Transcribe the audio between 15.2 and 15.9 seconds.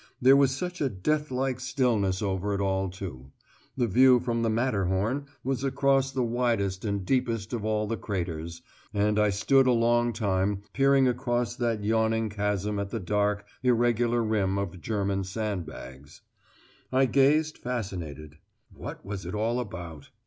sand